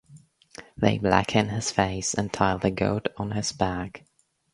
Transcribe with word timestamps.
They 0.75 0.97
blacken 0.97 1.49
his 1.49 1.69
face 1.69 2.15
and 2.15 2.33
tie 2.33 2.57
the 2.57 2.71
goat 2.71 3.09
on 3.17 3.29
his 3.33 3.51
back. 3.51 4.07